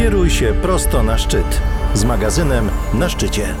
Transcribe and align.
Kieruj 0.00 0.30
się 0.30 0.54
prosto 0.62 1.02
na 1.02 1.18
szczyt 1.18 1.60
z 1.94 2.04
magazynem 2.04 2.70
Na 2.94 3.08
szczycie. 3.08 3.54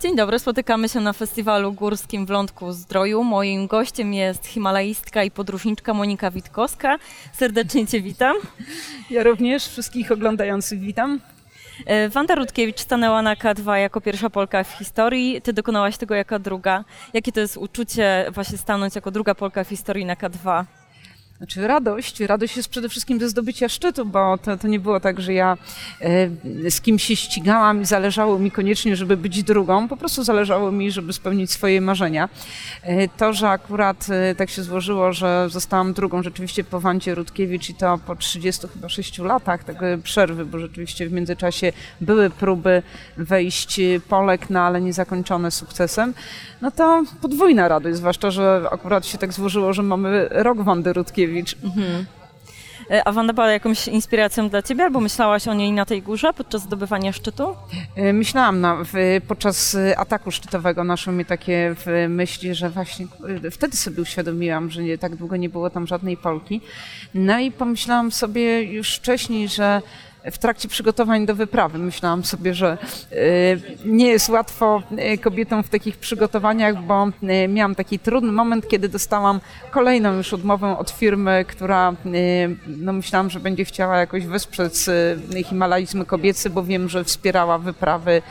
Dzień 0.00 0.16
dobry, 0.16 0.38
spotykamy 0.38 0.88
się 0.88 1.00
na 1.00 1.12
festiwalu 1.12 1.72
górskim 1.72 2.26
w 2.26 2.30
Lądku 2.30 2.72
Zdroju. 2.72 3.24
Moim 3.24 3.66
gościem 3.66 4.14
jest 4.14 4.46
himalaistka 4.46 5.24
i 5.24 5.30
podróżniczka 5.30 5.94
Monika 5.94 6.30
Witkowska. 6.30 6.98
Serdecznie 7.32 7.86
Cię 7.86 8.00
witam. 8.00 8.36
Ja 9.10 9.22
również 9.22 9.66
wszystkich 9.68 10.12
oglądających 10.12 10.80
witam. 10.80 11.20
E, 11.86 12.08
Wanda 12.08 12.34
Rutkiewicz 12.34 12.80
stanęła 12.80 13.22
na 13.22 13.34
K2 13.34 13.74
jako 13.74 14.00
pierwsza 14.00 14.30
Polka 14.30 14.64
w 14.64 14.72
historii, 14.72 15.42
ty 15.42 15.52
dokonałaś 15.52 15.96
tego 15.96 16.14
jako 16.14 16.38
druga. 16.38 16.84
Jakie 17.14 17.32
to 17.32 17.40
jest 17.40 17.56
uczucie 17.56 18.26
właśnie 18.30 18.58
stanąć 18.58 18.94
jako 18.94 19.10
druga 19.10 19.34
Polka 19.34 19.64
w 19.64 19.68
historii 19.68 20.04
na 20.04 20.14
K2? 20.14 20.64
Znaczy 21.40 21.66
radość. 21.66 22.20
Radość 22.20 22.56
jest 22.56 22.68
przede 22.68 22.88
wszystkim 22.88 23.20
ze 23.20 23.28
zdobycia 23.28 23.68
szczytu, 23.68 24.06
bo 24.06 24.38
to, 24.38 24.56
to 24.56 24.68
nie 24.68 24.80
było 24.80 25.00
tak, 25.00 25.20
że 25.20 25.34
ja 25.34 25.56
e, 26.00 26.70
z 26.70 26.80
kimś 26.80 27.04
się 27.04 27.16
ścigałam 27.16 27.82
i 27.82 27.84
zależało 27.84 28.38
mi 28.38 28.50
koniecznie, 28.50 28.96
żeby 28.96 29.16
być 29.16 29.42
drugą. 29.42 29.88
Po 29.88 29.96
prostu 29.96 30.24
zależało 30.24 30.72
mi, 30.72 30.90
żeby 30.90 31.12
spełnić 31.12 31.50
swoje 31.50 31.80
marzenia. 31.80 32.28
E, 32.82 33.08
to, 33.08 33.32
że 33.32 33.48
akurat 33.48 34.06
e, 34.10 34.34
tak 34.34 34.50
się 34.50 34.62
złożyło, 34.62 35.12
że 35.12 35.46
zostałam 35.50 35.92
drugą 35.92 36.22
rzeczywiście 36.22 36.64
po 36.64 36.80
Wancie 36.80 37.14
Rutkiewicz 37.14 37.70
i 37.70 37.74
to 37.74 37.98
po 38.06 38.16
30 38.16 38.66
chyba 38.74 38.88
6 38.88 39.18
latach 39.18 39.64
tego 39.64 39.86
przerwy, 40.02 40.44
bo 40.44 40.58
rzeczywiście 40.58 41.08
w 41.08 41.12
międzyczasie 41.12 41.72
były 42.00 42.30
próby 42.30 42.82
wejść 43.16 43.80
Polek, 44.08 44.50
no 44.50 44.60
ale 44.60 44.80
niezakończone 44.80 45.50
sukcesem, 45.50 46.14
no 46.60 46.70
to 46.70 47.02
podwójna 47.22 47.68
radość, 47.68 47.96
zwłaszcza, 47.96 48.30
że 48.30 48.62
akurat 48.70 49.06
się 49.06 49.18
tak 49.18 49.32
złożyło, 49.32 49.72
że 49.72 49.82
mamy 49.82 50.28
rok 50.30 50.62
Wandy 50.62 50.92
Rutkiewicz 50.92 51.29
Mhm. 51.64 52.06
A 53.04 53.12
Wanda 53.12 53.32
była 53.32 53.50
jakąś 53.50 53.88
inspiracją 53.88 54.48
dla 54.48 54.62
Ciebie, 54.62 54.84
albo 54.84 55.00
myślałaś 55.00 55.48
o 55.48 55.54
niej 55.54 55.72
na 55.72 55.84
tej 55.84 56.02
górze 56.02 56.32
podczas 56.32 56.62
zdobywania 56.62 57.12
szczytu? 57.12 57.56
E, 57.96 58.12
myślałam 58.12 58.60
na, 58.60 58.76
w, 58.84 59.20
podczas 59.28 59.76
ataku 59.96 60.30
szczytowego 60.30 60.84
naszło 60.84 61.12
mi 61.12 61.24
takie 61.24 61.74
w 61.78 62.06
myśli, 62.08 62.54
że 62.54 62.70
właśnie 62.70 63.06
e, 63.46 63.50
wtedy 63.50 63.76
sobie 63.76 64.02
uświadomiłam, 64.02 64.70
że 64.70 64.82
nie, 64.82 64.98
tak 64.98 65.16
długo 65.16 65.36
nie 65.36 65.48
było 65.48 65.70
tam 65.70 65.86
żadnej 65.86 66.16
Polki. 66.16 66.60
No 67.14 67.38
i 67.38 67.50
pomyślałam 67.50 68.12
sobie 68.12 68.62
już 68.62 68.96
wcześniej, 68.96 69.48
że 69.48 69.82
w 70.24 70.38
trakcie 70.38 70.68
przygotowań 70.68 71.26
do 71.26 71.34
wyprawy. 71.34 71.78
Myślałam 71.78 72.24
sobie, 72.24 72.54
że 72.54 72.78
e, 73.12 73.16
nie 73.84 74.08
jest 74.08 74.28
łatwo 74.28 74.82
e, 74.96 75.18
kobietom 75.18 75.62
w 75.62 75.68
takich 75.68 75.96
przygotowaniach, 75.96 76.82
bo 76.82 77.08
e, 77.22 77.48
miałam 77.48 77.74
taki 77.74 77.98
trudny 77.98 78.32
moment, 78.32 78.68
kiedy 78.68 78.88
dostałam 78.88 79.40
kolejną 79.70 80.16
już 80.16 80.32
odmowę 80.32 80.78
od 80.78 80.90
firmy, 80.90 81.44
która 81.48 81.92
no 82.66 82.92
myślałam, 82.92 83.30
że 83.30 83.40
będzie 83.40 83.64
chciała 83.64 83.98
jakoś 83.98 84.26
wesprzeć 84.26 84.74
himalajzm 85.44 86.04
kobiecy, 86.04 86.50
bo 86.50 86.64
wiem, 86.64 86.88
że 86.88 87.04
wspierała 87.04 87.58
wyprawy, 87.58 88.22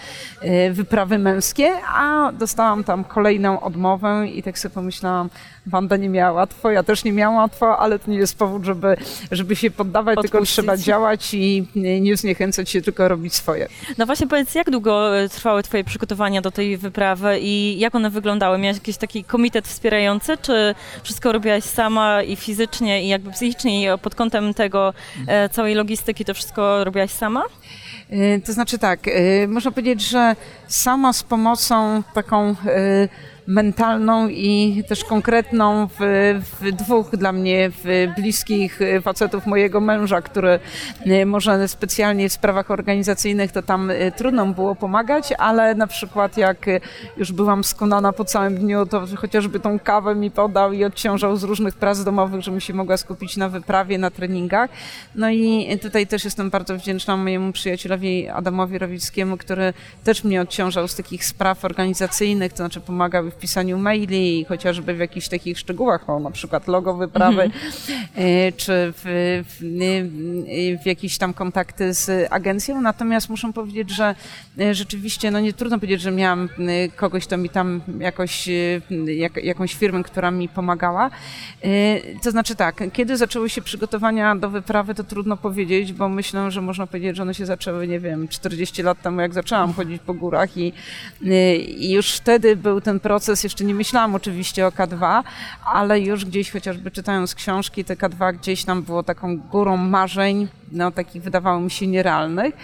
wyprawy 0.72 1.18
męskie, 1.18 1.72
a 1.96 2.32
dostałam 2.32 2.84
tam 2.84 3.04
kolejną 3.04 3.62
odmowę 3.62 4.28
i 4.28 4.44
tak 4.44 4.60
sobie 4.60 4.74
pomyślałam, 4.74 5.30
Wanda 5.70 5.98
nie 5.98 6.10
miała 6.10 6.32
łatwo, 6.32 6.72
ja 6.72 6.84
też 6.84 7.04
nie 7.04 7.12
miałam 7.12 7.36
łatwo, 7.38 7.78
ale 7.78 8.00
to 8.00 8.12
nie 8.12 8.18
jest 8.18 8.38
powód, 8.38 8.64
żeby, 8.64 8.98
żeby 9.32 9.56
się 9.56 9.72
poddawać, 9.72 10.18
Odpuścić. 10.18 10.32
tylko 10.32 10.46
trzeba 10.46 10.78
działać 10.78 11.34
i 11.34 11.68
nie 11.76 12.18
zniechęcać 12.18 12.70
się, 12.70 12.82
tylko 12.82 13.08
robić 13.08 13.34
swoje. 13.34 13.68
No 13.98 14.06
właśnie 14.06 14.28
powiedz, 14.28 14.56
jak 14.56 14.70
długo 14.70 15.20
e, 15.20 15.30
trwały 15.30 15.64
Twoje 15.64 15.84
przygotowania 15.84 16.42
do 16.42 16.52
tej 16.52 16.78
wyprawy 16.78 17.40
i 17.42 17.80
jak 17.80 17.96
one 17.96 18.10
wyglądały? 18.10 18.58
Miałeś 18.58 18.78
jakiś 18.78 18.98
taki 18.98 19.24
komitet 19.24 19.68
wspierający, 19.68 20.38
czy 20.42 20.76
wszystko 21.04 21.32
robiłaś 21.32 21.64
sama 21.64 22.24
i 22.24 22.36
fizycznie 22.36 23.04
i 23.04 23.08
jakby 23.08 23.32
psychicznie 23.32 23.84
i 23.94 23.98
pod 24.00 24.16
kątem 24.16 24.54
tego 24.54 24.94
e, 25.28 25.50
całej 25.50 25.76
logistyki 25.76 26.26
to 26.26 26.34
wszystko 26.34 26.84
robiłaś 26.84 27.12
sama? 27.12 27.44
E, 28.10 28.40
to 28.40 28.54
znaczy 28.54 28.78
tak, 28.78 29.00
można 29.48 29.72
powiedzieć, 29.72 30.02
że 30.02 30.36
sama 30.68 31.14
z 31.14 31.24
pomocą 31.24 32.04
taką 32.14 32.56
mentalną 33.50 34.28
i 34.28 34.84
też 34.88 35.04
konkretną 35.04 35.88
w, 35.88 36.00
w 36.62 36.72
dwóch 36.72 37.10
dla 37.16 37.32
mnie 37.32 37.72
bliskich 38.16 38.80
facetów 39.02 39.46
mojego 39.46 39.82
męża, 39.82 40.22
który 40.22 40.60
e, 41.06 41.26
może 41.26 41.68
specjalnie 41.68 42.30
w 42.30 42.34
sprawach 42.34 42.72
organizacyjnych 42.72 43.52
to 43.52 43.62
tam 43.62 43.92
e, 43.92 44.12
trudno 44.12 44.46
było 44.46 44.76
pomagać, 44.76 45.34
ale 45.38 45.76
na 45.76 45.88
przykład 45.88 46.38
jak 46.38 46.66
już 47.18 47.32
byłam 47.32 47.64
skonana 47.64 48.14
po 48.14 48.26
całym 48.26 48.58
dniu, 48.58 48.86
to 48.86 49.04
chociażby 49.18 49.60
tą 49.60 49.80
kawę 49.80 50.16
mi 50.16 50.32
podał 50.32 50.74
i 50.74 50.84
odciążał 50.84 51.38
z 51.38 51.44
różnych 51.44 51.76
prac 51.76 52.04
domowych, 52.04 52.42
żebym 52.42 52.60
się 52.60 52.74
mogła 52.74 52.98
skupić 52.98 53.38
na 53.38 53.50
wyprawie, 53.50 53.98
na 53.98 54.12
treningach. 54.12 54.70
No 55.16 55.30
i 55.30 55.78
tutaj 55.82 56.08
też 56.08 56.26
jestem 56.26 56.50
bardzo 56.50 56.78
wdzięczna 56.78 57.18
mojemu 57.18 57.52
przyjacielowi 57.52 58.30
Adamowi 58.30 58.78
Rowickiemu, 58.78 59.38
który 59.38 59.74
też 60.04 60.24
mnie 60.24 60.42
odciążał 60.42 60.88
z 60.88 60.96
takich 60.96 61.26
spraw 61.26 61.66
organizacyjnych, 61.66 62.52
to 62.52 62.58
znaczy 62.58 62.82
pomagał 62.82 63.32
w 63.32 63.39
pisaniu 63.40 63.78
maili, 63.78 64.46
chociażby 64.46 64.94
w 64.94 65.00
jakichś 65.00 65.28
takich 65.28 65.60
szczegółach, 65.60 66.10
o 66.10 66.20
na 66.20 66.32
przykład 66.32 66.68
logo 66.68 66.94
wyprawy, 66.94 67.42
mm 67.42 67.52
-hmm. 67.52 68.54
czy 68.58 68.74
w, 68.98 69.04
w, 69.50 70.84
w, 70.84 70.86
jakieś 70.86 71.18
tam 71.18 71.34
kontakty 71.34 71.94
z 71.94 72.28
agencją. 72.32 72.82
Natomiast 72.82 73.30
muszę 73.30 73.54
powiedzieć, 73.54 73.90
że 73.90 74.16
e, 74.60 74.74
rzeczywiście, 74.74 75.32
no 75.32 75.40
nie 75.40 75.54
trudno 75.54 75.80
powiedzieć, 75.80 76.02
że 76.02 76.12
miałam 76.12 76.50
e, 76.60 76.90
kogoś, 76.90 77.26
kto 77.26 77.38
mi 77.38 77.50
tam 77.50 77.82
jakoś, 78.00 78.50
jak, 79.06 79.44
jakąś 79.44 79.74
firmę, 79.74 80.04
która 80.04 80.32
mi 80.32 80.50
pomagała. 80.50 81.10
To 82.24 82.32
znaczy 82.32 82.56
tak, 82.56 82.84
kiedy 82.94 83.18
zaczęły 83.18 83.50
się 83.50 83.62
przygotowania 83.62 84.36
do 84.36 84.50
wyprawy, 84.50 84.96
to 84.96 85.04
trudno 85.04 85.38
powiedzieć, 85.38 85.94
bo 85.94 86.10
myślę, 86.10 86.52
że 86.52 86.62
można 86.62 86.88
powiedzieć, 86.88 87.16
że 87.16 87.24
one 87.24 87.34
się 87.34 87.46
zaczęły, 87.46 87.88
nie 87.88 88.00
wiem, 88.00 88.28
40 88.28 88.84
lat 88.84 89.02
temu, 89.02 89.22
jak 89.22 89.34
zaczęłam 89.34 89.74
chodzić 89.74 90.02
po 90.06 90.14
górach 90.14 90.58
i, 90.58 90.74
i 91.78 91.92
już 91.92 92.12
wtedy 92.12 92.56
był 92.56 92.82
ten 92.82 93.00
proces 93.00 93.19
proces, 93.20 93.44
jeszcze 93.44 93.64
nie 93.64 93.76
myślałam 93.76 94.16
oczywiście 94.16 94.68
o 94.68 94.70
K2, 94.70 95.24
ale 95.66 96.00
już 96.00 96.26
gdzieś 96.26 96.52
chociażby 96.52 96.92
czytając 96.92 97.36
książki, 97.36 97.86
te 97.86 97.96
K2 97.96 98.34
gdzieś 98.34 98.64
tam 98.64 98.84
było 98.84 99.04
taką 99.04 99.38
górą 99.38 99.78
marzeń, 99.78 100.48
no 100.72 100.92
takich 100.92 101.24
wydawało 101.24 101.60
mi 101.60 101.72
się 101.72 101.88
nierealnych. 101.88 102.56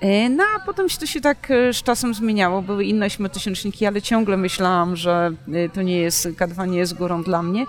E, 0.00 0.28
no 0.28 0.44
a 0.56 0.66
potem 0.66 0.88
się 0.88 0.98
to 0.98 1.06
się 1.06 1.20
tak 1.20 1.50
e, 1.50 1.72
z 1.72 1.82
czasem 1.82 2.14
zmieniało, 2.14 2.62
były 2.62 2.84
inne 2.84 3.06
ośmiotysięczniki, 3.06 3.86
ale 3.86 4.02
ciągle 4.02 4.36
myślałam, 4.36 4.96
że 4.96 5.30
e, 5.52 5.68
to 5.68 5.82
nie 5.82 5.96
jest, 5.96 6.28
K2 6.28 6.68
nie 6.68 6.78
jest 6.78 6.94
górą 6.94 7.22
dla 7.22 7.42
mnie. 7.42 7.64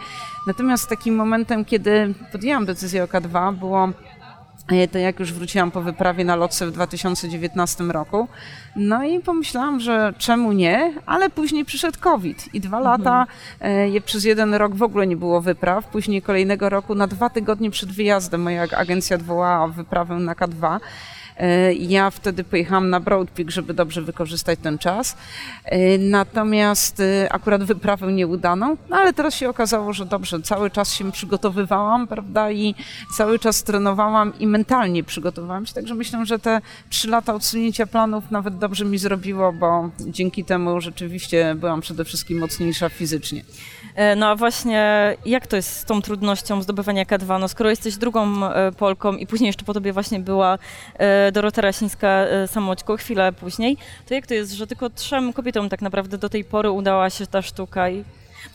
Natomiast 0.47 0.89
takim 0.89 1.15
momentem, 1.15 1.65
kiedy 1.65 2.13
podjęłam 2.31 2.65
decyzję 2.65 3.03
o 3.03 3.07
K2 3.07 3.55
było 3.55 3.89
to 4.91 4.97
jak 4.97 5.19
już 5.19 5.33
wróciłam 5.33 5.71
po 5.71 5.81
wyprawie 5.81 6.25
na 6.25 6.35
lotce 6.35 6.67
w 6.67 6.71
2019 6.71 7.83
roku. 7.83 8.27
No 8.75 9.03
i 9.03 9.19
pomyślałam, 9.19 9.79
że 9.79 10.13
czemu 10.17 10.51
nie, 10.51 10.93
ale 11.05 11.29
później 11.29 11.65
przyszedł 11.65 11.99
COVID 11.99 12.53
i 12.53 12.59
dwa 12.61 12.77
mhm. 12.77 13.01
lata, 13.01 13.27
e, 13.59 14.01
przez 14.01 14.23
jeden 14.23 14.53
rok 14.53 14.75
w 14.75 14.83
ogóle 14.83 15.07
nie 15.07 15.17
było 15.17 15.41
wypraw. 15.41 15.85
Później 15.85 16.21
kolejnego 16.21 16.69
roku 16.69 16.95
na 16.95 17.07
dwa 17.07 17.29
tygodnie 17.29 17.71
przed 17.71 17.91
wyjazdem 17.91 18.41
moja 18.41 18.63
agencja 18.77 19.15
odwołała 19.15 19.67
wyprawę 19.67 20.15
na 20.15 20.33
K2. 20.33 20.79
E, 21.39 21.73
ja 21.73 22.09
wtedy 22.09 22.43
pojechałam 22.43 22.89
na 22.89 22.99
Broad 22.99 23.31
Peak, 23.31 23.51
żeby 23.51 23.73
dobrze 23.73 24.01
wykorzystać 24.01 24.59
ten 24.63 24.77
czas. 24.77 25.17
E, 25.65 25.97
natomiast 25.97 26.99
e, 26.99 27.33
akurat 27.33 27.63
wyprawę 27.63 28.13
nieudaną, 28.13 28.77
no 28.89 28.97
ale 28.97 29.13
teraz 29.13 29.35
się 29.35 29.49
okazało, 29.49 29.93
że 29.93 30.05
dobrze, 30.05 30.41
cały 30.41 30.69
czas 30.69 30.93
się 30.93 31.11
przygotowywałam, 31.11 32.07
prawda, 32.07 32.51
i 32.51 32.75
cały 33.17 33.39
czas 33.39 33.63
trenowałam 33.63 34.33
i 34.39 34.47
mentalnie 34.47 35.03
przygotowałam 35.03 35.65
się, 35.65 35.73
także 35.73 35.95
myślę, 35.95 36.25
że 36.25 36.39
te 36.39 36.61
trzy 36.89 37.09
lata 37.09 37.33
odsunięcia 37.33 37.87
planów 37.87 38.31
nawet 38.31 38.57
dobrze 38.57 38.85
mi 38.85 38.97
zrobiło, 38.97 39.53
bo 39.53 39.89
dzięki 39.99 40.45
temu 40.45 40.81
rzeczywiście 40.81 41.55
byłam 41.55 41.81
przede 41.81 42.05
wszystkim 42.05 42.39
mocniejsza 42.39 42.89
fizycznie. 42.89 43.43
No 44.17 44.27
a 44.27 44.35
właśnie 44.35 45.15
jak 45.25 45.47
to 45.47 45.55
jest 45.55 45.75
z 45.75 45.85
tą 45.85 46.01
trudnością 46.01 46.61
zdobywania 46.61 47.05
K2? 47.05 47.39
No 47.39 47.47
skoro 47.47 47.69
jesteś 47.69 47.97
drugą 47.97 48.33
Polką 48.77 49.13
i 49.13 49.27
później 49.27 49.47
jeszcze 49.47 49.65
po 49.65 49.73
tobie 49.73 49.93
właśnie 49.93 50.19
była 50.19 50.57
Dorota 51.31 51.61
Rasińska-Samoćko 51.61 52.97
chwilę 52.97 53.33
później, 53.33 53.77
to 54.07 54.13
jak 54.13 54.27
to 54.27 54.33
jest, 54.33 54.51
że 54.51 54.67
tylko 54.67 54.89
trzem 54.89 55.33
kobietom 55.33 55.69
tak 55.69 55.81
naprawdę 55.81 56.17
do 56.17 56.29
tej 56.29 56.43
pory 56.43 56.71
udała 56.71 57.09
się 57.09 57.27
ta 57.27 57.41
sztuka 57.41 57.89
i 57.89 58.03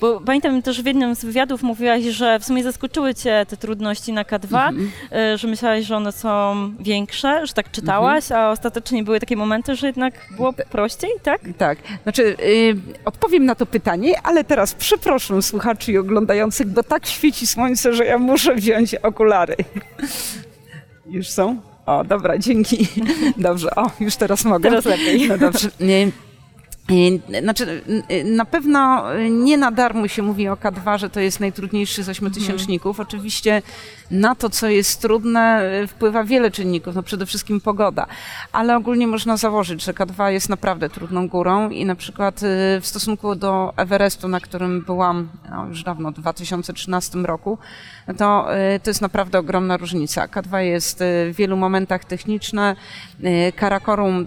bo 0.00 0.20
pamiętam 0.20 0.62
też 0.62 0.82
w 0.82 0.86
jednym 0.86 1.14
z 1.14 1.24
wywiadów 1.24 1.62
mówiłaś, 1.62 2.02
że 2.04 2.38
w 2.38 2.44
sumie 2.44 2.62
zaskoczyły 2.62 3.14
cię 3.14 3.46
te 3.48 3.56
trudności 3.56 4.12
na 4.12 4.24
K2, 4.24 4.68
mm 4.68 4.74
-hmm. 4.74 5.38
że 5.38 5.48
myślałaś, 5.48 5.84
że 5.84 5.96
one 5.96 6.12
są 6.12 6.54
większe, 6.80 7.46
że 7.46 7.54
tak 7.54 7.70
czytałaś, 7.70 8.30
mm 8.30 8.42
-hmm. 8.42 8.46
a 8.46 8.50
ostatecznie 8.50 9.04
były 9.04 9.20
takie 9.20 9.36
momenty, 9.36 9.76
że 9.76 9.86
jednak 9.86 10.14
było 10.36 10.52
prościej, 10.52 11.10
tak? 11.22 11.40
Tak. 11.58 11.78
Znaczy, 12.02 12.36
yy, 12.38 12.76
odpowiem 13.04 13.44
na 13.44 13.54
to 13.54 13.66
pytanie, 13.66 14.20
ale 14.22 14.44
teraz 14.44 14.74
przeproszę 14.74 15.42
słuchaczy 15.42 15.92
i 15.92 15.98
oglądających, 15.98 16.66
bo 16.66 16.82
tak 16.82 17.06
świeci 17.06 17.46
słońce, 17.46 17.94
że 17.94 18.04
ja 18.04 18.18
muszę 18.18 18.54
wziąć 18.54 18.94
okulary. 18.94 19.56
Już 21.06 21.28
są? 21.28 21.73
O, 21.86 22.04
dobra, 22.04 22.38
dzięki. 22.38 22.88
Dobrze, 23.36 23.74
o, 23.74 23.90
już 24.00 24.16
teraz 24.16 24.44
mogę. 24.44 24.70
Teraz 24.70 24.84
lepiej. 24.84 25.28
No 25.28 25.38
dobrze. 25.38 25.70
Znaczy, 27.42 27.82
na 28.24 28.44
pewno 28.44 29.04
nie 29.30 29.58
na 29.58 29.70
darmo 29.70 30.08
się 30.08 30.22
mówi 30.22 30.48
o 30.48 30.54
K2, 30.54 30.98
że 30.98 31.10
to 31.10 31.20
jest 31.20 31.40
najtrudniejszy 31.40 32.02
z 32.02 32.08
ośmiotysięczników. 32.08 33.00
Mhm. 33.00 33.08
Oczywiście 33.08 33.62
na 34.10 34.34
to, 34.34 34.50
co 34.50 34.68
jest 34.68 35.00
trudne, 35.00 35.70
wpływa 35.88 36.24
wiele 36.24 36.50
czynników, 36.50 36.94
no 36.94 37.02
przede 37.02 37.26
wszystkim 37.26 37.60
pogoda, 37.60 38.06
ale 38.52 38.76
ogólnie 38.76 39.06
można 39.06 39.36
założyć, 39.36 39.84
że 39.84 39.92
K2 39.92 40.28
jest 40.28 40.48
naprawdę 40.48 40.90
trudną 40.90 41.28
górą 41.28 41.70
i 41.70 41.84
na 41.84 41.94
przykład 41.94 42.42
y, 42.42 42.80
w 42.80 42.86
stosunku 42.86 43.34
do 43.34 43.72
Everestu, 43.76 44.28
na 44.28 44.40
którym 44.40 44.82
byłam 44.82 45.28
no, 45.50 45.66
już 45.66 45.82
dawno, 45.82 46.12
w 46.12 46.14
2013 46.14 47.18
roku, 47.18 47.58
to, 48.16 48.56
y, 48.76 48.80
to 48.80 48.90
jest 48.90 49.00
naprawdę 49.00 49.38
ogromna 49.38 49.76
różnica. 49.76 50.26
K2 50.26 50.58
jest 50.58 51.00
y, 51.00 51.32
w 51.32 51.36
wielu 51.36 51.56
momentach 51.56 52.04
techniczne, 52.04 52.76
Karakorum 53.56 54.24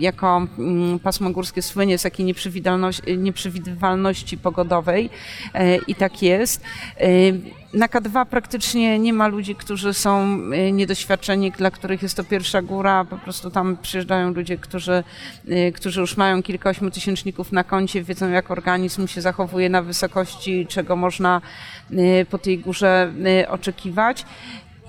jako 0.00 0.46
mm, 0.58 0.98
pasmo 0.98 1.30
górskie 1.30 1.62
słynie 1.62 1.98
z 1.98 2.02
takiej 2.02 2.34
nieprzewidywalności 3.16 4.38
pogodowej 4.38 5.10
i 5.86 5.94
tak 5.94 6.22
jest. 6.22 6.62
Na 7.74 7.86
K2 7.86 8.26
praktycznie 8.26 8.98
nie 8.98 9.12
ma 9.12 9.28
ludzi, 9.28 9.54
którzy 9.54 9.94
są 9.94 10.38
y, 10.52 10.72
niedoświadczeni, 10.72 11.50
dla 11.50 11.70
których 11.70 12.02
jest 12.02 12.16
to 12.16 12.24
pierwsza 12.24 12.62
góra. 12.62 13.04
Po 13.04 13.18
prostu 13.18 13.50
tam 13.50 13.76
przyjeżdżają 13.82 14.32
ludzie, 14.32 14.58
którzy, 14.58 15.04
y, 15.48 15.72
którzy 15.72 16.00
już 16.00 16.16
mają 16.16 16.42
kilka 16.42 16.70
ośmiotysięczników 16.70 17.52
na 17.52 17.64
koncie, 17.64 18.02
wiedzą 18.02 18.30
jak 18.30 18.50
organizm 18.50 19.06
się 19.06 19.20
zachowuje 19.20 19.68
na 19.68 19.82
wysokości, 19.82 20.66
czego 20.66 20.96
można 20.96 21.40
y, 21.92 22.26
po 22.30 22.38
tej 22.38 22.58
górze 22.58 23.12
oczekiwać. 23.48 24.24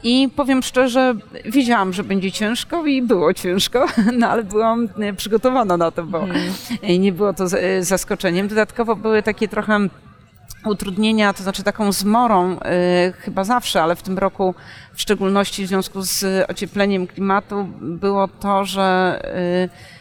I 0.03 0.29
powiem 0.35 0.63
szczerze, 0.63 1.15
wiedziałam, 1.45 1.93
że 1.93 2.03
będzie 2.03 2.31
ciężko 2.31 2.85
i 2.85 3.01
było 3.01 3.33
ciężko, 3.33 3.85
no 4.19 4.29
ale 4.29 4.43
byłam 4.43 4.89
przygotowana 5.17 5.77
na 5.77 5.91
to, 5.91 6.03
bo 6.03 6.19
hmm. 6.19 7.01
nie 7.01 7.11
było 7.11 7.33
to 7.33 7.45
zaskoczeniem. 7.79 8.47
Dodatkowo 8.47 8.95
były 8.95 9.23
takie 9.23 9.47
trochę 9.47 9.87
utrudnienia, 10.65 11.33
to 11.33 11.43
znaczy 11.43 11.63
taką 11.63 11.91
zmorą 11.91 12.53
y, 12.53 12.57
chyba 13.13 13.43
zawsze, 13.43 13.83
ale 13.83 13.95
w 13.95 14.01
tym 14.01 14.17
roku 14.17 14.55
w 14.93 15.01
szczególności 15.01 15.65
w 15.65 15.67
związku 15.67 16.01
z 16.01 16.49
ociepleniem 16.49 17.07
klimatu 17.07 17.67
było 17.81 18.27
to, 18.27 18.65
że 18.65 19.19
y, 19.65 20.00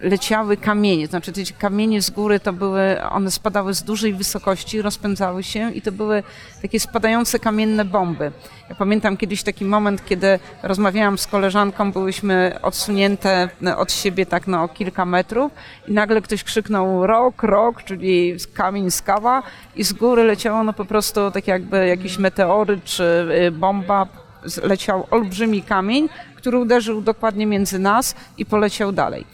leciały 0.00 0.56
kamienie, 0.56 1.06
znaczy 1.06 1.32
te 1.32 1.40
kamienie 1.58 2.02
z 2.02 2.10
góry 2.10 2.40
to 2.40 2.52
były, 2.52 3.02
one 3.02 3.30
spadały 3.30 3.74
z 3.74 3.82
dużej 3.82 4.14
wysokości, 4.14 4.82
rozpędzały 4.82 5.42
się 5.42 5.72
i 5.72 5.82
to 5.82 5.92
były 5.92 6.22
takie 6.62 6.80
spadające 6.80 7.38
kamienne 7.38 7.84
bomby. 7.84 8.32
Ja 8.68 8.74
pamiętam 8.74 9.16
kiedyś 9.16 9.42
taki 9.42 9.64
moment, 9.64 10.04
kiedy 10.04 10.38
rozmawiałam 10.62 11.18
z 11.18 11.26
koleżanką, 11.26 11.92
byłyśmy 11.92 12.58
odsunięte 12.62 13.48
od 13.76 13.92
siebie 13.92 14.26
tak 14.26 14.46
no, 14.46 14.68
kilka 14.68 15.04
metrów 15.04 15.52
i 15.88 15.92
nagle 15.92 16.22
ktoś 16.22 16.44
krzyknął 16.44 17.06
rok, 17.06 17.42
rok, 17.42 17.82
czyli 17.82 18.36
kamień, 18.54 18.90
skała 18.90 19.42
i 19.76 19.84
z 19.84 19.92
góry 19.92 20.24
leciało 20.24 20.64
no 20.64 20.72
po 20.72 20.84
prostu 20.84 21.30
tak 21.30 21.46
jakby 21.46 21.86
jakiś 21.86 22.18
meteory 22.18 22.80
czy 22.84 23.26
y, 23.46 23.50
bomba, 23.50 24.23
leciał 24.62 25.06
olbrzymi 25.10 25.62
kamień, 25.62 26.08
który 26.36 26.58
uderzył 26.58 27.02
dokładnie 27.02 27.46
między 27.46 27.78
nas 27.78 28.14
i 28.38 28.46
poleciał 28.46 28.92
dalej. 28.92 29.24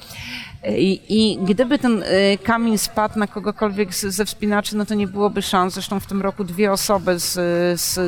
I, 0.68 1.00
I, 1.08 1.38
gdyby 1.38 1.78
ten 1.78 2.02
y, 2.02 2.38
kamień 2.42 2.78
spadł 2.78 3.18
na 3.18 3.26
kogokolwiek 3.26 3.94
ze 3.94 4.24
wspinaczy, 4.24 4.76
no 4.76 4.86
to 4.86 4.94
nie 4.94 5.06
byłoby 5.06 5.42
szans. 5.42 5.74
Zresztą 5.74 6.00
w 6.00 6.06
tym 6.06 6.22
roku 6.22 6.44
dwie 6.44 6.72
osoby 6.72 7.18
z, 7.18 7.32
z 7.80 7.98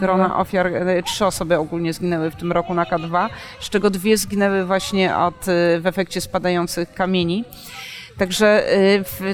grona 0.00 0.38
ofiar, 0.38 0.66
y, 0.66 1.02
trzy 1.06 1.26
osoby 1.26 1.58
ogólnie 1.58 1.92
zginęły 1.92 2.30
w 2.30 2.36
tym 2.36 2.52
roku 2.52 2.74
na 2.74 2.84
K2, 2.84 3.28
z 3.60 3.70
czego 3.70 3.90
dwie 3.90 4.16
zginęły 4.16 4.64
właśnie 4.64 5.16
od, 5.16 5.48
y, 5.48 5.80
w 5.80 5.86
efekcie 5.86 6.20
spadających 6.20 6.94
kamieni. 6.94 7.44
Także 8.18 8.64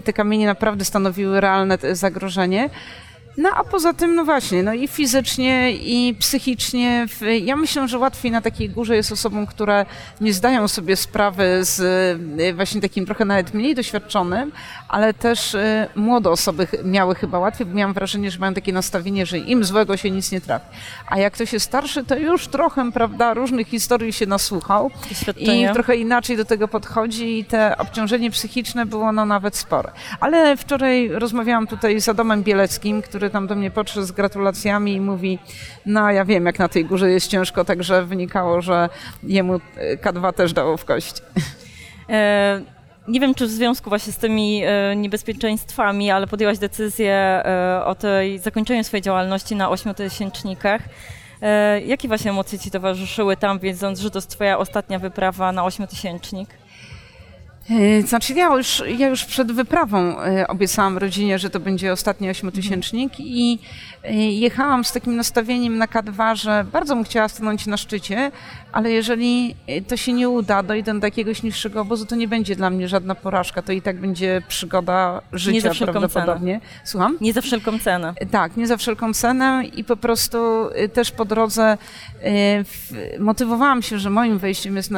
te 0.05 0.13
kamienie 0.13 0.47
naprawdę 0.47 0.85
stanowiły 0.85 1.41
realne 1.41 1.79
zagrożenie. 1.93 2.71
No 3.39 3.51
a 3.55 3.65
poza 3.65 3.93
tym, 3.93 4.15
no 4.15 4.25
właśnie, 4.25 4.63
no 4.63 4.75
i 4.75 4.89
fizycznie, 4.89 5.73
i 5.73 6.15
psychicznie. 6.19 7.07
Ja 7.43 7.57
myślę, 7.57 7.89
że 7.89 7.99
łatwiej 7.99 8.33
na 8.33 8.41
takiej 8.41 8.71
górze 8.71 8.97
jest 8.97 9.13
osobom, 9.13 9.47
które 9.47 9.87
nie 10.21 10.33
zdają 10.33 10.69
sobie 10.69 10.97
sprawy 10.97 11.59
z 11.61 11.81
y, 12.41 12.55
właśnie 12.55 12.81
takim 12.81 13.07
trochę 13.07 13.25
nawet 13.25 13.55
mniej 13.55 13.75
doświadczonym, 13.75 14.53
ale 14.89 15.15
też 15.15 15.55
y, 15.55 15.87
młode 15.95 16.31
osoby 16.31 16.67
miały 16.85 17.15
chyba 17.15 17.39
łatwiej, 17.39 17.67
bo 17.67 17.75
miałam 17.75 17.95
wrażenie, 17.95 18.31
że 18.31 18.39
mają 18.39 18.55
takie 18.55 18.73
nastawienie, 18.73 19.27
że 19.27 19.39
im 19.39 19.65
złego 19.65 19.97
się 19.97 20.11
nic 20.11 20.33
nie 20.33 20.41
trafi. 20.41 20.67
A 21.09 21.19
jak 21.19 21.33
ktoś 21.33 21.53
jest 21.53 21.67
starszy, 21.67 22.05
to 22.05 22.17
już 22.17 22.49
trochę, 22.49 22.93
prawda, 22.93 23.35
różnych 23.35 23.69
historii 23.69 24.13
się 24.13 24.27
nasłuchał 24.27 24.91
i 25.37 25.67
trochę 25.73 25.97
inaczej 25.97 26.37
do 26.37 26.45
tego 26.45 26.69
podchodzi 26.69 27.39
i 27.39 27.45
te 27.45 27.77
obciążenie 27.77 28.31
psychiczne 28.31 28.87
było 28.87 29.13
no 29.13 29.27
nawet 29.27 29.57
spore. 29.57 29.91
Ale 30.21 30.57
wczoraj 30.57 31.09
rozmawiałam 31.09 31.67
tutaj 31.67 32.01
z 32.01 32.09
Adamem 32.09 32.43
Bieleckim, 32.43 33.03
który 33.03 33.28
tam 33.31 33.47
do 33.47 33.55
mnie 33.55 33.71
podszedł 33.71 34.07
z 34.07 34.13
gratulacjami 34.13 34.95
i 34.95 35.01
mówi, 35.01 35.39
no 35.87 36.11
ja 36.11 36.25
wiem 36.25 36.47
jak 36.47 36.59
na 36.59 36.69
tej 36.69 36.85
górze 36.85 37.11
jest 37.11 37.31
ciężko, 37.31 37.65
także 37.65 38.05
wynikało, 38.05 38.61
że 38.61 38.89
jemu 39.23 39.61
K2 40.03 40.33
też 40.33 40.53
dało 40.53 40.77
w 40.77 40.85
kość. 40.85 41.23
E, 42.11 42.61
nie 43.09 43.21
wiem, 43.21 43.35
czy 43.35 43.47
w 43.47 43.51
związku 43.51 43.89
właśnie 43.91 44.13
z 44.13 44.17
tymi 44.17 44.63
e, 44.65 44.97
niebezpieczeństwami, 44.97 46.11
ale 46.11 46.27
podjęłaś 46.27 46.59
decyzję 46.59 47.15
e, 47.15 47.83
o 47.85 47.95
tej 47.95 48.39
zakończeniu 48.39 48.85
swojej 48.85 49.03
działalności 49.03 49.57
na 49.57 49.71
ośmiotysięcznikach. 49.71 50.83
Jakie 51.87 52.09
właśnie 52.09 52.31
emocje 52.31 52.59
Ci 52.59 52.71
towarzyszyły 52.71 53.37
tam, 53.37 53.59
wiedząc, 53.59 54.01
że 54.01 54.11
to 54.11 54.19
jest 54.19 54.31
Twoja 54.31 54.59
ostatnia 54.59 54.99
wyprawa 54.99 55.53
na 55.53 55.65
ośmiotysięcznik? 55.65 56.49
E, 57.71 58.03
znaczy 58.03 58.33
ja 58.33 58.57
już, 58.57 58.83
ja 58.99 59.09
już 59.09 59.25
przed 59.25 59.53
wyprawą 59.53 60.21
e, 60.21 60.49
obiecałam 60.49 60.99
rodzinie, 60.99 61.39
że 61.39 61.51
to 61.51 61.61
będzie 61.61 61.93
ostatni 61.93 62.31
ośmiotysięcznik 62.31 63.13
i 63.19 63.59
e, 64.05 64.15
jechałam 64.15 64.85
z 64.85 64.93
takim 64.93 65.17
nastawieniem 65.17 65.79
na 65.79 65.87
K2, 65.87 66.37
że 66.37 66.65
bardzo 66.73 66.95
bym 66.95 67.05
chciała 67.05 67.29
stanąć 67.29 67.67
na 67.67 67.77
szczycie, 67.77 68.31
ale 68.73 68.91
jeżeli 68.91 69.55
to 69.89 69.97
się 69.97 70.13
nie 70.13 70.29
uda, 70.29 70.63
dojdę 70.63 71.01
do 71.01 71.07
jakiegoś 71.07 71.43
niższego 71.43 71.81
obozu, 71.81 72.07
to 72.07 72.17
nie 72.17 72.29
będzie 72.29 72.57
dla 72.57 72.71
mnie 72.71 72.89
żadna 72.89 73.15
porażka, 73.15 73.63
to 73.63 73.73
i 73.73 73.83
tak 73.83 74.01
będzie 74.01 74.43
przygoda 74.49 75.21
życia 75.33 75.55
nie 75.55 75.61
za 75.61 75.71
wszelką 75.71 75.93
prawdopodobnie. 75.93 76.61
Cenę. 76.61 76.81
Słucham? 76.85 77.19
Nie 77.21 77.33
za 77.33 77.41
wszelką 77.41 77.79
cenę. 77.79 78.15
Tak, 78.31 78.57
nie 78.57 78.67
za 78.67 78.77
wszelką 78.77 79.15
cenę 79.15 79.63
i 79.77 79.85
po 79.85 79.97
prostu 79.97 80.39
też 80.93 81.11
po 81.11 81.25
drodze 81.25 81.79
motywowałam 83.19 83.83
się, 83.83 83.99
że 83.99 84.11
moim 84.11 84.39
wejściem 84.39 84.77
jest, 84.77 84.91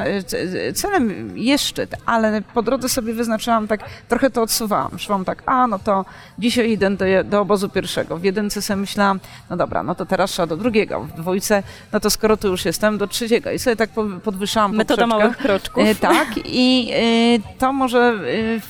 celem 0.74 1.32
jest 1.38 1.64
szczyt, 1.64 1.94
ale 2.06 2.42
po 2.54 2.59
po 2.60 2.64
drodze 2.64 2.88
sobie 2.88 3.14
wyznaczałam 3.14 3.68
tak, 3.68 3.80
trochę 4.08 4.30
to 4.30 4.42
odsuwałam. 4.42 4.98
Szłam 4.98 5.24
tak, 5.24 5.42
a 5.46 5.66
no 5.66 5.78
to 5.78 6.04
dzisiaj 6.38 6.70
idę 6.70 6.90
do, 6.90 7.04
do 7.24 7.40
obozu 7.40 7.68
pierwszego. 7.68 8.16
W 8.16 8.24
jedynce 8.24 8.62
sobie 8.62 8.80
myślałam, 8.80 9.20
no 9.50 9.56
dobra, 9.56 9.82
no 9.82 9.94
to 9.94 10.06
teraz 10.06 10.30
trzeba 10.30 10.46
do 10.46 10.56
drugiego. 10.56 11.00
W 11.00 11.12
dwójce, 11.12 11.62
no 11.92 12.00
to 12.00 12.10
skoro 12.10 12.36
tu 12.36 12.48
już 12.48 12.64
jestem, 12.64 12.98
do 12.98 13.06
trzeciego. 13.06 13.50
I 13.50 13.58
sobie 13.58 13.76
tak 13.76 13.90
podwyższałam 14.24 14.76
Metoda 14.76 15.06
małych 15.06 15.36
kroczków. 15.36 15.84
E, 15.86 15.94
tak 15.94 16.28
i 16.44 16.90
e, 16.92 17.58
to 17.58 17.72
może, 17.72 18.14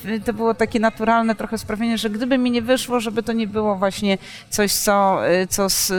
e, 0.04 0.20
to 0.20 0.32
było 0.32 0.54
takie 0.54 0.80
naturalne 0.80 1.34
trochę 1.34 1.58
sprawienie, 1.58 1.98
że 1.98 2.10
gdyby 2.10 2.38
mi 2.38 2.50
nie 2.50 2.62
wyszło, 2.62 3.00
żeby 3.00 3.22
to 3.22 3.32
nie 3.32 3.46
było 3.46 3.76
właśnie 3.76 4.18
coś, 4.50 4.72
co, 4.72 5.18
co 5.48 5.70
z, 5.70 5.92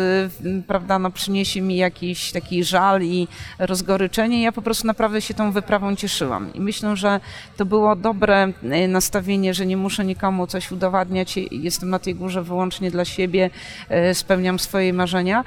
prawda, 0.68 1.00
no 1.00 1.12
przyniesie 1.12 1.62
mi 1.62 1.78
jakiś 1.78 2.32
taki 2.32 2.64
żal 2.64 3.02
i 3.02 3.28
rozgoryczenie. 3.60 4.42
Ja 4.42 4.52
po 4.52 4.62
prostu 4.62 4.88
naprawdę 4.88 5.22
się 5.22 5.34
tą 5.34 5.52
wyprawą 5.52 5.96
cieszyłam. 5.96 6.54
I 6.54 6.62
myślę, 6.62 6.96
że 6.96 7.20
to 7.58 7.66
było 7.66 7.81
było 7.82 7.96
dobre 7.96 8.54
e, 8.64 8.88
nastawienie, 8.88 9.54
że 9.54 9.66
nie 9.66 9.78
muszę 9.78 10.06
nikomu 10.06 10.48
coś 10.48 10.72
udowadniać, 10.72 11.38
jestem 11.52 11.90
na 11.90 12.00
tej 12.00 12.16
górze 12.16 12.44
wyłącznie 12.44 12.92
dla 12.92 13.06
siebie, 13.06 13.50
e, 13.90 14.16
spełniam 14.16 14.60
swoje 14.60 14.94
marzenia. 14.94 15.44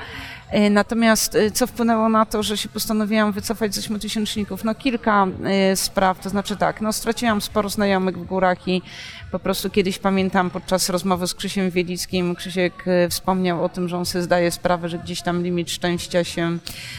E, 0.50 0.70
natomiast 0.70 1.38
co 1.52 1.66
wpłynęło 1.66 2.08
na 2.08 2.26
to, 2.26 2.42
że 2.42 2.56
się 2.56 2.68
postanowiłam 2.68 3.32
wycofać 3.32 3.74
z 3.74 3.78
ośmiotysięczników? 3.78 4.64
No 4.64 4.74
kilka 4.74 5.26
spraw, 5.74 6.20
to 6.20 6.28
znaczy 6.28 6.56
tak, 6.56 6.80
no 6.80 6.92
straciłam 6.92 7.40
sporo 7.40 7.68
znajomych 7.68 8.18
w 8.18 8.24
górach 8.24 8.68
i 8.68 8.82
po 9.30 9.38
prostu 9.38 9.70
kiedyś 9.70 9.98
pamiętam 9.98 10.50
podczas 10.50 10.88
rozmowy 10.88 11.26
z 11.26 11.34
Krzysiem 11.34 11.70
Wielickim, 11.70 12.34
Krzysiek 12.34 12.84
wspomniał 13.10 13.64
o 13.64 13.68
tym, 13.68 13.88
że 13.88 13.96
on 13.96 14.06
sobie 14.06 14.22
zdaje 14.22 14.50
sprawę, 14.50 14.88
że 14.88 14.98
gdzieś 14.98 15.22
tam 15.22 15.42
limit 15.42 15.70
szczęścia 15.70 16.24
się 16.24 16.58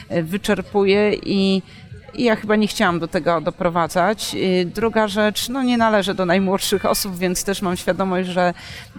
wyczerpuje 0.10 1.13
i 1.13 1.62
i 2.17 2.24
ja 2.24 2.36
chyba 2.36 2.55
nie 2.55 2.67
chciałam 2.67 3.00
do 3.00 3.07
tego 3.07 3.41
doprowadzać. 3.41 4.36
Y, 4.36 4.72
druga 4.75 5.07
rzecz, 5.07 5.50
no 5.50 5.63
nie 5.63 5.77
należę 5.77 6.15
do 6.15 6.25
najmłodszych 6.25 6.86
osób, 6.95 7.17
więc 7.17 7.43
też 7.43 7.62
mam 7.62 7.77
świadomość, 7.77 8.29
że 8.29 8.53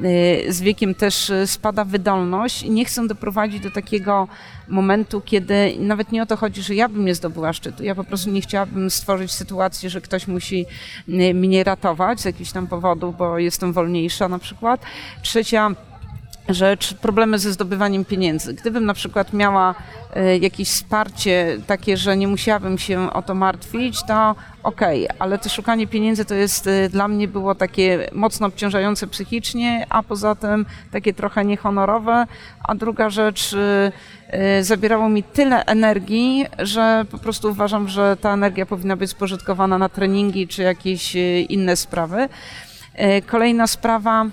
y, 0.05 0.45
z 0.49 0.61
wiekiem 0.61 0.95
też 0.95 1.31
y, 1.31 1.47
spada 1.47 1.85
wydolność 1.85 2.63
i 2.63 2.71
nie 2.71 2.85
chcę 2.85 3.07
doprowadzić 3.07 3.63
do 3.63 3.71
takiego 3.71 4.29
momentu, 4.69 5.21
kiedy 5.21 5.77
nawet 5.79 6.13
nie 6.13 6.23
o 6.23 6.27
to 6.27 6.37
chodzi, 6.37 6.63
że 6.63 6.75
ja 6.75 6.89
bym 6.89 7.05
nie 7.05 7.15
zdobyła 7.15 7.53
szczytu. 7.53 7.85
Ja 7.85 7.95
po 7.95 8.05
prostu 8.05 8.31
nie 8.31 8.41
chciałabym 8.41 8.91
stworzyć 8.91 9.33
sytuacji, 9.33 9.91
że 9.91 10.01
ktoś 10.01 10.27
musi 10.27 10.67
mnie 11.35 11.65
ratować 11.65 12.21
z 12.21 12.25
jakichś 12.25 12.53
tam 12.53 12.67
powodów, 12.67 13.17
bo 13.17 13.39
jestem 13.39 13.73
wolniejsza 13.73 14.29
na 14.29 14.39
przykład. 14.39 14.81
Trzecia 15.23 15.71
rzecz, 16.49 16.95
problemy 16.95 17.39
ze 17.39 17.53
zdobywaniem 17.53 18.05
pieniędzy. 18.05 18.55
Gdybym 18.55 18.85
na 18.85 18.95
przykład 18.95 19.33
miała 19.33 19.75
e, 20.15 20.39
jakieś 20.39 20.69
wsparcie 20.69 21.59
takie, 21.67 21.97
że 21.97 22.17
nie 22.17 22.29
musiałabym 22.29 22.79
się 22.79 23.13
o 23.13 23.23
to 23.23 23.35
martwić, 23.35 23.99
to 24.09 24.35
okej, 24.63 25.05
okay. 25.05 25.19
ale 25.19 25.39
to 25.39 25.49
szukanie 25.49 25.87
pieniędzy 25.87 26.25
to 26.25 26.35
jest 26.35 26.67
e, 26.67 26.89
dla 26.89 27.09
mnie 27.09 27.29
było 27.29 27.55
takie 27.55 28.09
mocno 28.13 28.47
obciążające 28.47 29.07
psychicznie, 29.07 29.87
a 29.89 30.03
poza 30.03 30.35
tym 30.35 30.67
takie 30.91 31.15
trochę 31.15 31.45
niehonorowe. 31.45 32.27
A 32.65 32.75
druga 32.75 33.11
rzecz, 33.11 33.57
e, 34.29 34.63
zabierało 34.65 35.09
mi 35.09 35.23
tyle 35.23 35.65
energii, 35.65 36.47
że 36.59 37.05
po 37.11 37.19
prostu 37.19 37.51
uważam, 37.51 37.89
że 37.89 38.17
ta 38.21 38.35
energia 38.35 38.67
powinna 38.67 38.97
być 38.97 39.11
spożytkowana 39.11 39.79
na 39.79 39.89
treningi 39.89 40.49
czy 40.49 40.63
jakieś 40.63 41.15
inne 41.49 41.77
sprawy. 41.77 42.29
Kolejna 43.27 43.67
sprawa, 43.67 44.27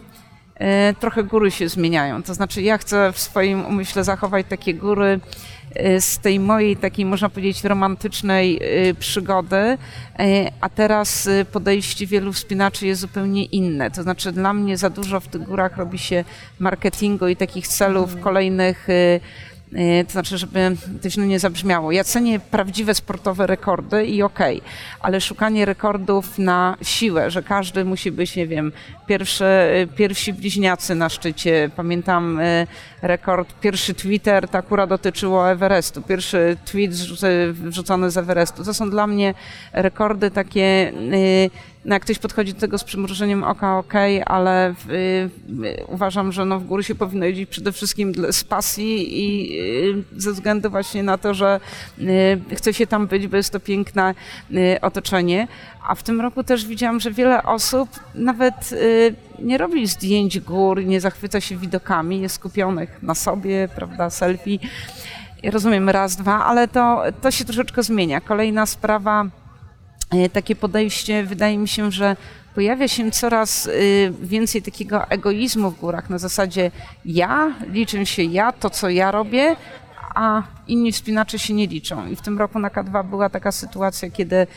trochę 0.99 1.23
góry 1.23 1.51
się 1.51 1.69
zmieniają. 1.69 2.23
To 2.23 2.33
znaczy, 2.33 2.61
ja 2.61 2.77
chcę 2.77 3.11
w 3.13 3.19
swoim 3.19 3.65
umyśle 3.65 4.03
zachować 4.03 4.45
takie 4.49 4.73
góry 4.73 5.19
e, 5.75 6.01
z 6.01 6.19
tej 6.19 6.39
mojej 6.39 6.77
takiej, 6.77 7.05
można 7.05 7.29
powiedzieć, 7.29 7.63
romantycznej 7.63 8.59
e, 8.61 8.93
przygody, 8.93 9.77
a 10.61 10.69
teraz 10.69 11.29
podejście 11.51 12.07
wielu 12.07 12.33
wspinaczy 12.33 12.87
jest 12.87 13.01
zupełnie 13.01 13.45
inne. 13.45 13.91
To 13.91 14.03
znaczy, 14.03 14.31
dla 14.31 14.53
mnie 14.53 14.77
za 14.77 14.89
dużo 14.89 15.19
w 15.19 15.27
tych 15.27 15.41
górach 15.41 15.77
robi 15.77 15.97
się 15.97 16.23
marketingu 16.59 17.27
i 17.27 17.35
takich 17.35 17.67
celów 17.67 18.05
mhm. 18.05 18.23
kolejnych 18.23 18.89
E, 18.89 19.19
to 20.05 20.11
znaczy, 20.11 20.37
żeby 20.37 20.75
to 21.01 21.09
źle 21.09 21.27
nie 21.27 21.39
zabrzmiało. 21.39 21.91
Ja 21.91 22.03
cenię 22.03 22.39
prawdziwe 22.39 22.95
sportowe 22.95 23.47
rekordy 23.47 24.05
i 24.05 24.23
okej, 24.23 24.57
okay, 24.57 24.69
ale 24.99 25.21
szukanie 25.21 25.65
rekordów 25.65 26.39
na 26.39 26.77
siłę, 26.81 27.31
że 27.31 27.43
każdy 27.43 27.85
musi 27.85 28.11
być, 28.11 28.35
nie 28.35 28.47
wiem, 28.47 28.71
pierwszy, 29.07 29.45
e, 29.45 29.87
pierwsi 29.87 30.33
bliźniacy 30.33 30.95
na 30.95 31.09
szczycie. 31.09 31.69
Pamiętam 31.75 32.39
e, 32.39 32.67
rekord, 33.01 33.53
pierwszy 33.59 33.93
Twitter, 33.93 34.47
to 34.47 34.57
akurat 34.57 34.89
dotyczyło 34.89 35.51
Everestu. 35.51 36.01
Pierwszy 36.01 36.57
tweet 36.65 36.91
wrzucony 37.53 38.11
z 38.11 38.17
Everestu. 38.17 38.63
To 38.63 38.73
są 38.73 38.89
dla 38.89 39.07
mnie 39.07 39.33
rekordy 39.73 40.31
takie 40.31 40.93
no 41.85 41.95
jak 41.95 42.03
ktoś 42.03 42.19
podchodzi 42.19 42.53
do 42.53 42.59
tego 42.59 42.77
z 42.77 42.83
przymrużeniem 42.83 43.43
oka, 43.43 43.77
ok, 43.77 43.93
ale 44.25 44.69
y, 44.69 44.73
y, 44.93 45.29
uważam, 45.87 46.31
że 46.31 46.45
no 46.45 46.59
w 46.59 46.63
góry 46.63 46.83
się 46.83 46.95
powinno 46.95 47.25
iść 47.25 47.45
przede 47.45 47.71
wszystkim 47.71 48.13
z 48.31 48.43
pasji 48.43 49.23
i 49.23 49.59
y, 49.89 50.03
ze 50.17 50.31
względu 50.31 50.69
właśnie 50.69 51.03
na 51.03 51.17
to, 51.17 51.33
że 51.33 51.59
y, 51.99 52.55
chce 52.55 52.73
się 52.73 52.87
tam 52.87 53.07
być, 53.07 53.27
bo 53.27 53.37
jest 53.37 53.53
to 53.53 53.59
piękne 53.59 54.15
otoczenie. 54.81 55.47
A 55.87 55.95
w 55.95 56.03
tym 56.03 56.21
roku 56.21 56.43
też 56.43 56.65
widziałam, 56.65 56.99
że 56.99 57.11
wiele 57.11 57.43
osób 57.43 57.89
nawet 58.15 58.69
nie 59.39 59.57
robi 59.57 59.87
zdjęć 59.87 60.39
gór, 60.39 60.85
nie 60.85 61.01
zachwyca 61.01 61.41
się 61.41 61.57
widokami, 61.57 62.21
jest 62.21 62.35
skupionych 62.35 63.03
na 63.03 63.15
sobie, 63.15 63.69
prawda, 63.75 64.09
selfie. 64.09 64.59
Ja 65.43 65.51
rozumiem 65.51 65.89
raz, 65.89 66.15
dwa, 66.15 66.45
ale 66.45 66.67
to, 66.67 67.03
to 67.21 67.31
się 67.31 67.45
troszeczkę 67.45 67.83
zmienia. 67.83 68.21
Kolejna 68.21 68.65
sprawa, 68.65 69.25
takie 70.33 70.55
podejście, 70.55 71.23
wydaje 71.23 71.57
mi 71.57 71.67
się, 71.67 71.91
że 71.91 72.15
pojawia 72.55 72.87
się 72.87 73.11
coraz 73.11 73.65
y, 73.65 74.13
więcej 74.21 74.61
takiego 74.61 75.09
egoizmu 75.09 75.71
w 75.71 75.79
górach 75.79 76.09
na 76.09 76.17
zasadzie 76.17 76.71
ja, 77.05 77.53
liczę 77.71 78.05
się 78.05 78.23
ja, 78.23 78.51
to 78.51 78.69
co 78.69 78.89
ja 78.89 79.11
robię, 79.11 79.55
a 80.15 80.43
inni 80.67 80.91
wspinacze 80.91 81.39
się 81.39 81.53
nie 81.53 81.67
liczą. 81.67 82.07
I 82.07 82.15
w 82.15 82.21
tym 82.21 82.39
roku 82.39 82.59
na 82.59 82.69
K2 82.69 83.05
była 83.05 83.29
taka 83.29 83.51
sytuacja, 83.51 84.09
kiedy 84.09 84.35
y, 84.35 84.47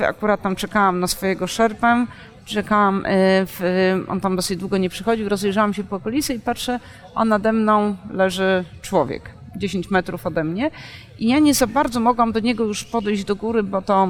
y, 0.00 0.06
akurat 0.06 0.42
tam 0.42 0.56
czekałam 0.56 1.00
na 1.00 1.06
swojego 1.06 1.46
szerpę, 1.46 2.06
czekałam, 2.44 3.04
w, 3.46 4.04
on 4.08 4.20
tam 4.20 4.36
dosyć 4.36 4.58
długo 4.58 4.78
nie 4.78 4.90
przychodził, 4.90 5.28
rozejrzałam 5.28 5.74
się 5.74 5.84
po 5.84 5.96
okolicy 5.96 6.34
i 6.34 6.40
patrzę, 6.40 6.80
a 7.14 7.24
nade 7.24 7.52
mną 7.52 7.96
leży 8.10 8.64
człowiek. 8.82 9.36
10 9.56 9.90
metrów 9.90 10.26
ode 10.26 10.44
mnie 10.44 10.70
i 11.18 11.28
ja 11.28 11.38
nie 11.38 11.54
za 11.54 11.66
bardzo 11.66 12.00
mogłam 12.00 12.32
do 12.32 12.40
niego 12.40 12.64
już 12.64 12.84
podejść 12.84 13.24
do 13.24 13.36
góry, 13.36 13.62
bo 13.62 13.82
to, 13.82 14.08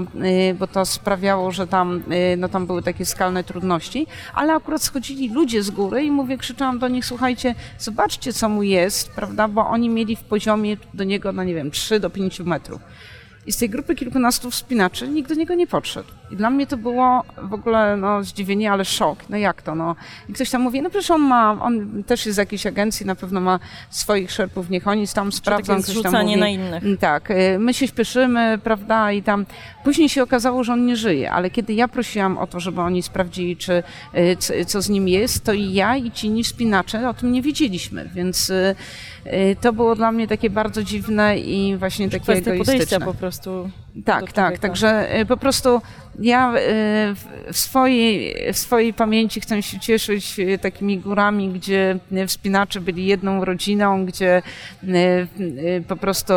y, 0.51 0.55
bo 0.55 0.67
to 0.67 0.87
sprawiało, 0.87 1.53
że 1.53 1.67
tam, 1.67 2.03
y, 2.13 2.37
no 2.37 2.49
tam 2.49 2.67
były 2.67 2.83
takie 2.83 3.05
skalne 3.05 3.45
trudności, 3.45 4.07
ale 4.35 4.53
akurat 4.53 4.83
schodzili 4.83 5.29
ludzie 5.29 5.63
z 5.63 5.71
góry 5.71 6.05
i 6.05 6.11
mówię, 6.11 6.39
krzyczałam 6.39 6.79
do 6.79 6.89
nich, 6.89 7.07
słuchajcie, 7.07 7.55
zobaczcie 7.79 8.33
co 8.33 8.49
mu 8.49 8.63
jest, 8.63 9.11
prawda, 9.11 9.49
bo 9.49 9.67
oni 9.67 9.89
mieli 9.89 10.17
w 10.17 10.25
poziomie 10.25 10.77
do 10.95 11.05
niego, 11.05 11.33
no 11.33 11.45
nie 11.45 11.55
wiem, 11.55 11.71
3 11.71 12.01
do 12.01 12.11
5 12.11 12.41
metrów. 12.41 12.81
I 13.47 13.53
z 13.53 13.57
tej 13.57 13.71
grupy 13.71 13.95
kilkunastu 13.95 14.50
wspinaczy 14.50 15.09
nikt 15.09 15.29
do 15.29 15.35
niego 15.35 15.55
nie 15.55 15.67
podszedł. 15.67 16.09
I 16.31 16.37
dla 16.37 16.50
mnie 16.50 16.67
to 16.67 16.76
było 16.76 17.23
w 17.43 17.53
ogóle 17.53 17.97
no, 17.97 18.25
zdziwienie, 18.25 18.73
ale 18.73 18.85
szok. 18.85 19.19
No 19.29 19.37
jak 19.37 19.62
to? 19.62 19.75
No? 19.75 19.97
I 20.29 20.33
ktoś 20.33 20.50
tam 20.50 20.62
mówi, 20.62 20.83
no 20.83 20.91
przecież 20.91 21.11
on 21.11 21.21
ma, 21.21 21.62
on 21.62 22.05
też 22.05 22.26
jest 22.26 22.37
z 22.37 22.38
jakiejś 22.38 22.67
agencji, 22.67 23.07
na 23.07 23.15
pewno 23.15 23.41
ma 23.41 23.59
swoich 23.91 24.31
szerpów, 24.31 24.71
niech 24.71 24.88
oni 24.88 25.09
tam 25.09 25.33
sprawdzą. 25.33 25.76
Takie 25.76 25.93
ktoś 25.93 26.03
tam 26.03 26.26
mówi, 26.26 26.37
na 26.37 26.49
innych. 26.49 26.83
Mm, 26.83 26.97
tak, 26.97 27.31
y, 27.31 27.59
my 27.59 27.75
się 27.75 27.87
śpieszymy, 27.88 28.59
prawda, 28.65 29.12
i 29.12 29.23
tam 29.23 29.47
później 29.85 30.09
się 30.09 30.23
okazało, 30.23 30.65
że 30.65 30.73
on 30.73 30.87
nie 30.87 30.97
żyje, 30.97 31.33
ale 31.33 31.50
kiedy 31.50 31.75
ja 31.75 31.88
prosiłam 31.88 32.38
o 32.38 32.47
to, 32.47 32.61
żeby 32.61 32.81
oni 32.81 33.03
sprawdzili, 33.03 33.57
czy 33.57 33.83
y, 34.50 34.65
co 34.65 34.83
z 34.83 34.88
nim 34.88 35.09
jest, 35.09 35.45
to 35.45 35.53
i 35.53 35.73
ja 35.73 35.97
i 35.97 36.11
ci 36.11 36.26
inni 36.26 36.45
wspinacze 36.45 37.09
o 37.09 37.15
tym 37.15 37.33
nie 37.33 37.43
wiedzieliśmy, 37.43 38.11
więc 38.15 38.50
y, 38.50 38.76
to 39.61 39.73
było 39.73 39.95
dla 39.95 40.12
mnie 40.12 40.29
takie 40.29 40.50
bardzo 40.50 40.83
dziwne 40.83 41.38
i 41.38 41.76
właśnie 41.76 42.11
takie 42.11 42.33
egoistyczne. 42.33 43.00
po 43.00 43.15
prostu. 43.15 43.36
Tak, 44.05 44.33
tak, 44.33 44.59
także 44.59 45.09
po 45.28 45.37
prostu 45.37 45.81
ja 46.19 46.55
y, 46.55 46.59
w 47.52 47.59
swojej, 47.59 48.35
w 48.52 48.59
swojej 48.59 48.95
pamięci 48.95 49.40
chcę 49.40 49.62
się 49.62 49.81
cieszyć 49.81 50.38
y, 50.38 50.59
takimi 50.59 50.99
górami, 50.99 51.49
gdzie 51.49 51.99
wspinacze 52.26 52.81
byli 52.81 53.07
jedną 53.07 53.45
rodziną, 53.45 54.07
gdzie 54.07 54.43
y, 54.85 55.85
po 55.88 55.97
prostu 55.97 56.33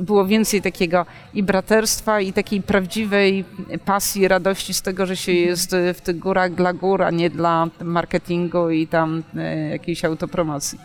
było 0.00 0.26
więcej 0.26 0.62
takiego 0.62 1.06
i 1.34 1.42
braterstwa, 1.42 2.20
i 2.20 2.32
takiej 2.32 2.62
prawdziwej 2.62 3.44
pasji, 3.84 4.28
radości 4.28 4.74
z 4.74 4.82
tego, 4.82 5.06
że 5.06 5.16
się 5.16 5.32
jest 5.32 5.76
w 5.94 6.00
tych 6.00 6.18
górach 6.18 6.54
dla 6.54 6.72
gór, 6.72 7.02
a 7.02 7.10
nie 7.10 7.30
dla 7.30 7.66
marketingu 7.80 8.70
i 8.70 8.86
tam 8.86 9.22
jakiejś 9.70 10.04
autopromocji. 10.04 10.78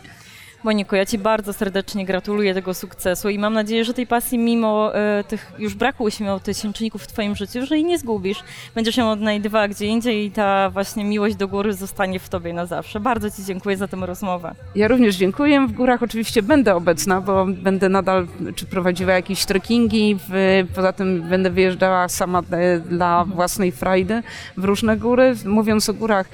Moniko, 0.64 0.96
ja 0.96 1.06
Ci 1.06 1.18
bardzo 1.18 1.52
serdecznie 1.52 2.06
gratuluję 2.06 2.54
tego 2.54 2.74
sukcesu 2.74 3.28
i 3.28 3.38
mam 3.38 3.52
nadzieję, 3.52 3.84
że 3.84 3.94
tej 3.94 4.06
pasji, 4.06 4.38
mimo 4.38 4.94
e, 4.94 5.24
tych 5.24 5.52
już 5.58 5.74
braku 5.74 6.08
tysięczników 6.42 7.02
w 7.02 7.06
Twoim 7.06 7.36
życiu, 7.36 7.66
że 7.66 7.74
jej 7.74 7.84
nie 7.84 7.98
zgubisz. 7.98 8.42
Będziesz 8.74 8.96
ją 8.96 9.10
odnajdywała 9.10 9.68
gdzie 9.68 9.86
indziej 9.86 10.26
i 10.26 10.30
ta 10.30 10.70
właśnie 10.70 11.04
miłość 11.04 11.36
do 11.36 11.48
góry 11.48 11.72
zostanie 11.72 12.18
w 12.18 12.28
Tobie 12.28 12.52
na 12.52 12.66
zawsze. 12.66 13.00
Bardzo 13.00 13.30
Ci 13.30 13.44
dziękuję 13.44 13.76
za 13.76 13.88
tę 13.88 13.96
rozmowę. 13.96 14.54
Ja 14.74 14.88
również 14.88 15.16
dziękuję. 15.16 15.66
W 15.66 15.72
górach 15.72 16.02
oczywiście 16.02 16.42
będę 16.42 16.74
obecna, 16.74 17.20
bo 17.20 17.46
będę 17.46 17.88
nadal 17.88 18.26
czy 18.54 18.66
prowadziła 18.66 19.12
jakieś 19.12 19.44
trekkingi, 19.44 20.16
w, 20.28 20.62
poza 20.74 20.92
tym 20.92 21.22
będę 21.22 21.50
wyjeżdżała 21.50 22.08
sama 22.08 22.42
e, 22.50 22.78
dla 22.78 23.24
własnej 23.24 23.72
frajdy 23.72 24.22
w 24.56 24.64
różne 24.64 24.96
góry. 24.96 25.34
Mówiąc 25.44 25.88
o 25.88 25.94
górach, 25.94 26.28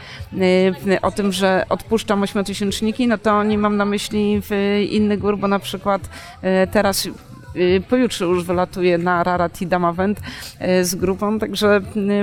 e, 0.88 1.02
o 1.02 1.11
tym, 1.11 1.33
że 1.33 1.66
odpuszczam 1.68 2.23
ośmiotysięczniki, 2.23 3.06
no 3.06 3.18
to 3.18 3.45
nie 3.45 3.59
mam 3.59 3.76
na 3.76 3.85
myśli 3.85 4.15
w 4.42 4.80
inny 4.90 5.18
gór, 5.18 5.38
bo 5.38 5.49
na 5.49 5.58
przykład 5.58 6.08
e, 6.42 6.66
teraz 6.66 7.06
e, 7.06 7.80
pojutrze 7.80 8.25
już 8.25 8.44
wylatuję 8.44 8.99
na 8.99 9.25
Rarati 9.25 9.66
Damavent 9.66 10.20
e, 10.58 10.85
z 10.85 10.94
grupą, 10.94 11.38
także 11.38 11.80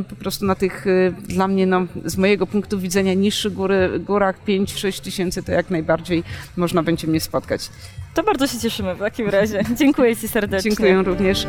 po 0.09 0.15
prostu 0.15 0.45
na 0.45 0.55
tych 0.55 0.85
dla 1.27 1.47
mnie, 1.47 1.67
no, 1.67 1.85
z 2.05 2.17
mojego 2.17 2.47
punktu 2.47 2.79
widzenia 2.79 3.13
niższych 3.13 3.53
góry, 3.53 3.99
górach 3.99 4.35
5-6 4.47 5.03
tysięcy 5.03 5.43
to 5.43 5.51
jak 5.51 5.69
najbardziej 5.69 6.23
można 6.57 6.83
będzie 6.83 7.07
mnie 7.07 7.19
spotkać. 7.19 7.69
To 8.13 8.23
bardzo 8.23 8.47
się 8.47 8.59
cieszymy 8.59 8.95
w 8.95 8.99
takim 8.99 9.29
razie. 9.29 9.63
Dziękuję 9.79 10.15
Ci 10.15 10.27
serdecznie. 10.27 10.71
Dziękuję 10.71 11.01
również. 11.01 11.47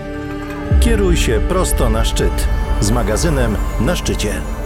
Kieruj 0.80 1.16
się 1.16 1.40
prosto 1.48 1.90
na 1.90 2.04
szczyt 2.04 2.48
z 2.80 2.90
magazynem 2.90 3.56
na 3.80 3.96
szczycie. 3.96 4.63